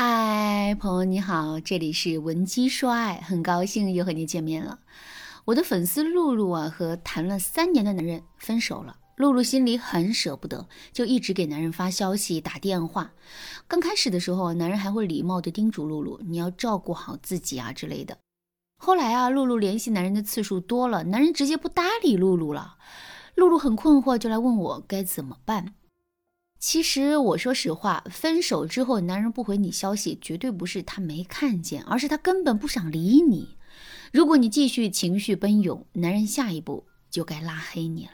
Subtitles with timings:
[0.00, 4.78] 嗨，朋友你好，这里是文姬说爱，很高兴又和你见面了。
[5.46, 8.96] 我的粉丝露露啊，和谈了三年的男人分手了。
[9.16, 13.10] 露露心里很舍不得，就一直给男人发消息、打电话。
[13.66, 18.16] 刚开始的时候，男人还会礼貌地叮嘱露露：“你要照顾好自己啊之类的。”
[18.78, 22.76] 后来啊，露露联系男人的次数多了，男人直接不搭理露露了。
[23.34, 25.74] 露露很困惑，就来问我该怎么办。
[26.58, 33.56] 其实我说实话，分手之后男人不回你消息，绝对不是他没看见，而是他根本不想理你。
[34.12, 38.12] 如果你继续情绪奔涌，男人下一步就该拉黑你了。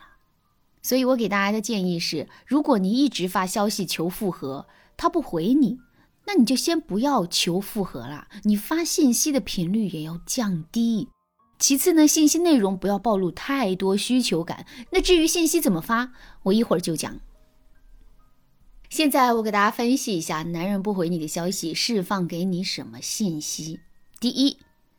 [0.83, 4.67] 所以我给大家的建议是：如果你一直发消息求复合，
[4.99, 5.79] 他不回你，
[6.27, 11.09] 那你就先不要求复合了，你发信息的频率也要降低。
[11.59, 14.67] 其次呢，信息内容不要暴露太多需求感。
[14.91, 17.19] 那至于信息怎么发，我一会儿就讲。
[18.91, 23.81] 现在我给大家分析一下，男人不回你的消息，释放给你什么信息？
[24.21, 24.59] 第一，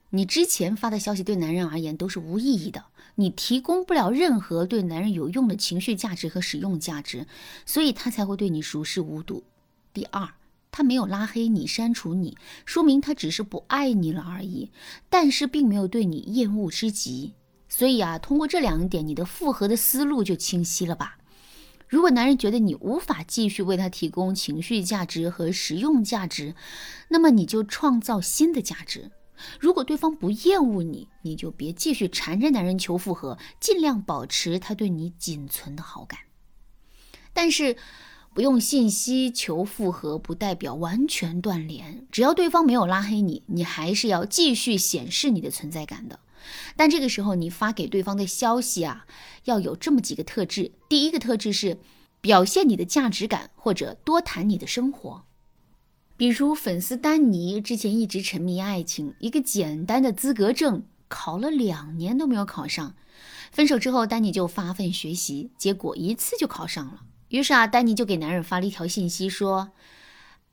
[0.09, 7.26] 你之前发的消息对男人而言都是无意义的，你提供不了任何对男人有用的情绪价值和使用价值，
[7.66, 9.44] 所以他才会对你熟视无睹。
[9.94, 10.28] 第二，
[10.72, 14.72] 他没有拉黑你、删除你，说明他只是不爱你了而已，
[15.09, 17.34] 但是并没有对你厌恶之极。
[17.70, 21.18] 所以啊，通过这两点，你的复合的思路就清晰了吧？
[21.96, 26.54] 如果男人觉得你无法继续为他提供情绪价值和实用价值，
[27.08, 29.12] 那么你就创造新的价值。
[29.62, 36.20] 如果对方不厌恶你，你就别继续缠着男人求复合，尽量保持他对你仅存的好感。
[37.32, 37.78] 但是，
[38.34, 46.20] 不用信息求复合不代表完全断联，只要对方没有拉黑你，你还是要继续显示你的存在感的。
[46.76, 49.06] 但这个时候，你发给对方的消息啊，
[49.46, 50.72] 要有这么几个特质。
[50.90, 51.78] 第一个特质是
[52.22, 55.26] 表现你的价值感，或者多谈你的生活。
[56.18, 62.96] 比如粉丝丹尼之前一直沉迷爱情，一个简单的资格证考了两年都没有考上。
[63.52, 67.02] 分手之后，丹尼就发奋学习，结果一次就考上了。
[67.30, 69.72] 于是啊，丹尼就给男人发了一条信息说：“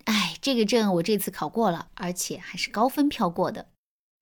[0.07, 3.67] 哎，这个证我这次考过了，而且还是高分飘过的。”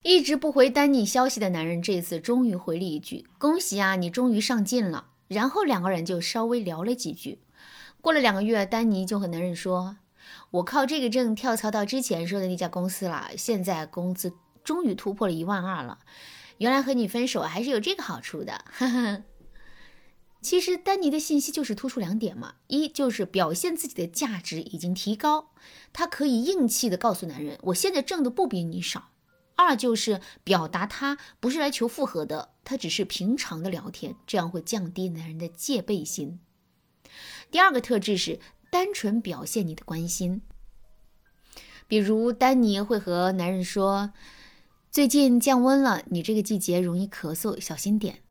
[0.03, 7.39] 一直不回丹尼消息的男人，这次终于回了一句：“恭喜啊，你终于上进了。”然后两个人就稍微聊了几句。
[8.01, 9.97] 过了两个月，丹尼就和男人说
[10.49, 15.99] ：“我靠这个证跳槽到之前说的那家公司了，现在工资终于突破了一万二了。
[16.57, 19.23] 原来和你分手还是有这个好处的。”呵呵。
[20.41, 25.51] 其实丹尼的信息就是突出两点嘛：一就是表现自己的价值已经提高，
[25.93, 29.09] 他可以硬气的告诉男人：“我现在挣的不比你少。”
[29.61, 36.39] 二就是表达他不是来求复合的，他只是平常的聊天，这样会降低男人的戒备心。
[37.49, 38.39] 第二个特质是
[38.69, 40.41] 单纯表现你的关心，
[41.87, 44.13] 比如丹尼会和男人说
[44.89, 48.23] ：“最近降温了，你这个季节容易咳嗽，小心点。”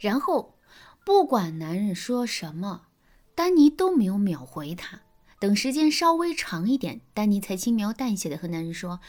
[0.00, 0.56] 然后
[1.04, 2.86] 不管男人说什么，
[3.34, 5.02] 丹尼都没有秒回他，
[5.38, 9.00] 等时间稍微长一点，丹尼才轻描淡写的和男人说。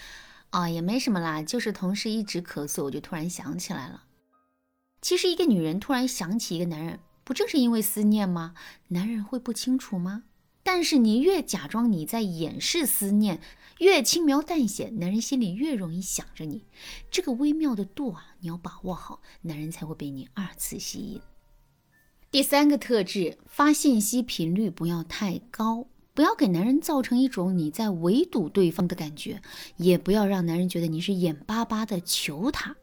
[0.51, 4.05] 哦，也没什么啦，就是同事一直咳嗽，我就突然想起来了。
[5.01, 8.55] 其实，一个女人突然想起一个男人，不正是因为思念吗？
[8.89, 10.23] 男人会不清楚吗？
[10.63, 13.39] 但是你越假装你在掩饰思念，
[13.77, 16.65] 越轻描淡写，男人心里越容易想着你。
[17.09, 21.21] 这个微妙的度啊，你要把握好，男人才会被你二次吸引。
[22.29, 25.87] 第三个特质，发信息频率不要太高。
[26.19, 29.41] 不要给男人造成一种你在围堵对方的感觉，
[29.77, 32.75] 也不要让男人觉得你是眼巴巴的求他。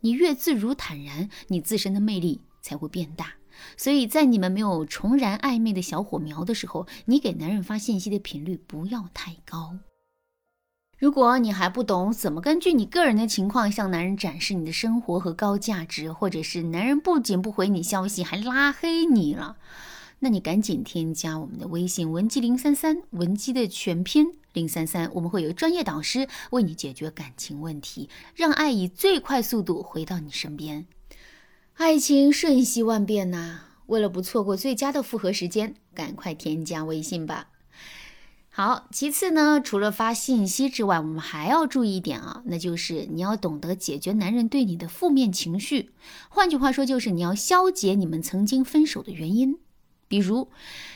[0.00, 3.34] 你越自如坦然，你自身的魅力才会变大。
[3.76, 9.76] 所以在你们没有重燃暧昧的小火苗的时候，你给男人发信息的频率不要太高。
[10.98, 19.56] 如果你还不懂怎么根据你个人的情况向男人展示你的生活和高价值，或者是男人不仅不回你消息，还拉黑你了。
[20.24, 30.86] 那你赶紧添加我们的微信文姬零三三，文姬的全拼零三三，我们会有专业导师为你解决感情问题，让爱以最快速度回到你身边。
[31.74, 37.48] 爱情瞬息万变呐，为了不错过最佳的复合时间，赶快添加微信吧。
[38.48, 45.90] 好，其次呢，除了发信息之外，我们还要注意一点啊，那就是你要懂得解决男人对你的负面情绪。
[46.28, 49.58] 换句话说，就是你要消解你们曾经分手的原因。
[50.12, 50.50] 比如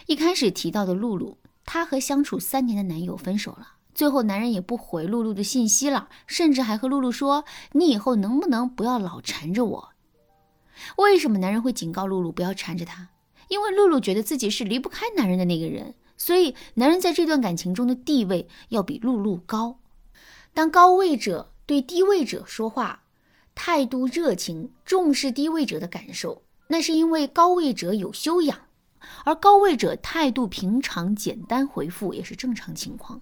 [0.05, 9.89] 一开始提到的露露，她和相处三年的男友分手了，最后男人也不回露露的信息了，甚至还和露露说：“你以后能不能不要老缠着我？”
[10.99, 13.09] 为什么男人会警告露露不要缠着他？
[13.49, 19.79] 因为露露觉得自己是离不开男人的那个人，所以男人在这段感情中的地位要比露露高。
[20.53, 23.05] 当高位者对低位者说话，
[23.55, 28.59] 态度热情，重视低位者的感受，那是因为高位者有修养，
[29.25, 33.21] 而高位者态度平常、简单，回复也是正常情况。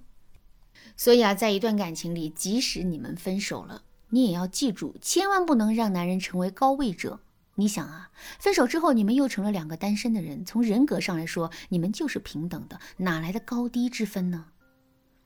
[0.97, 7.21] 所以啊，在一段感情里，即使你们分手了，你也要记住，千万不能让男人成为高位者。
[7.57, 14.47] 你想啊，分手之后你们又成了两个单身的人，从人格上来说，你们就是平等的，哪来的高低之分呢？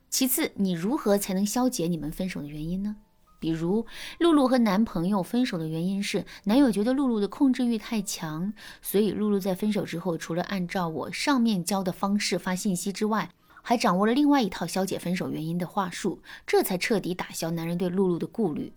[0.09, 2.95] 其次，你如何才能消解你们分手的原因呢？
[3.39, 3.85] 比如，
[4.19, 13.31] 露露和男朋友分手的原因是男友觉得露露的控制欲太强，所以露露在分手之后，除了按照我上面教的方式发信息之外，
[13.61, 18.73] 还掌握了另外一套消解分手原因的话术，这才彻底打消男人对露露的顾虑。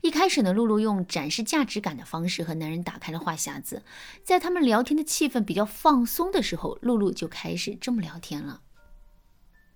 [0.00, 3.84] 一开始呢，露露用展示价值感的方式和男人打开了话匣子，
[4.24, 8.62] 在他们聊天的气氛比较放松的时候，露露就开始这么聊天了。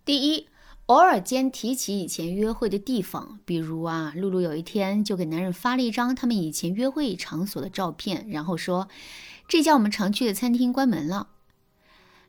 [0.04, 0.48] 第一，
[0.86, 8.86] 偶尔间提起以前约会的地方，比如啊，露露有一天就给男人发了一张他们以前约会场所的照片，然后说
[9.48, 11.30] ：“这家我们常去的餐厅关门了。”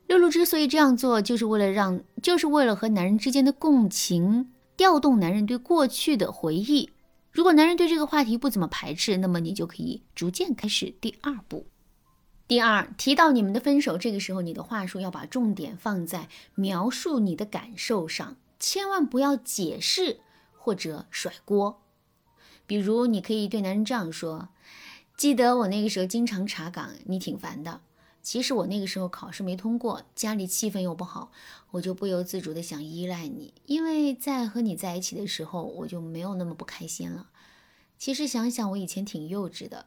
[0.08, 6.90] 露露之所以这样做，就是为了让，就是为了和男人之间的共情，调动男人对过去的回忆。
[7.30, 11.66] 如果男人对这个话题不怎么排斥，那么你就可以逐渐开始第二步。
[12.48, 20.20] 第二，提到你们的分手，这个时候你的话术要把重点放在描述你的感受上，千万不要解释
[20.56, 21.82] 或者甩锅。
[22.66, 24.50] 比如，你可以对男人这样说
[25.16, 27.80] ：“记得我那个时候经常查岗，你挺烦的。”
[28.20, 31.32] 其实我那个时候考试没通过，家里气氛又不好，
[31.70, 37.30] 我就不由自主的想依赖你，因为在和你在一起的时候，我就没有那么不开心了。
[37.96, 39.86] 其实想想，我以前挺幼稚的。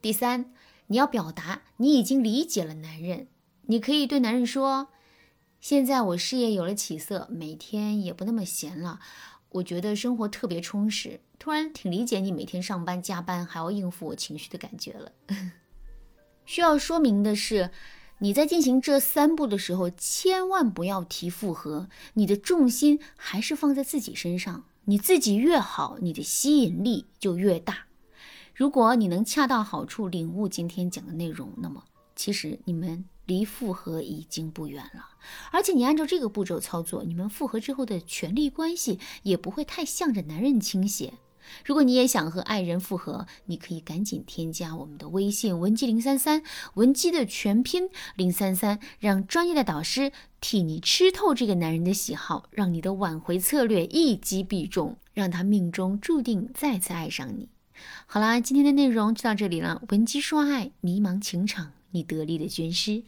[0.00, 0.54] 第三，
[0.86, 3.28] 你要表达你已经理解了男人，
[3.66, 4.88] 你可以对男人说
[5.60, 9.00] ：“现在我事业有了起色，每天也不那么闲了，
[9.50, 15.12] 我觉得生活特别充实，突然挺理解你每天上班加班还要应付我情绪的感觉了。
[16.46, 17.70] ”需要说明的是，
[18.20, 24.64] 你在进行这三步的时候，千万不要提复合，你的重心还是放在自己身上。
[24.84, 27.86] 你自己越好，你的吸引力就越大。
[28.54, 31.84] 如果你能恰到好处领悟今天讲的内容，那么
[32.16, 35.10] 其实你们离复合已经不远了。
[35.52, 41.14] 而且你按照这个步骤操作，你们复合之后的权力关系也不会太向着男人倾斜。
[41.64, 46.42] 如果你也想和爱人复合，你可以赶紧添加我们的微信文姬零三三，
[46.74, 57.48] 文姬的全拼零三三，让专业的导师替你吃透这个男人的喜好，让你的挽回策略一击必中，让他命中注定再次爱上你。
[58.06, 59.80] 好啦，今天的内容就到这里了。
[59.88, 63.04] 文姬说爱，迷茫情场，你得力的军师。